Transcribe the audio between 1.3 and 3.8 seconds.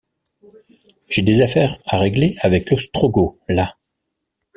affaires à régler avec l’ostrogoth, là...